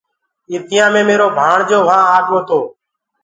[0.51, 2.59] اِتيآ مي ميرو ڀآڻجو وهآنٚ آگو تو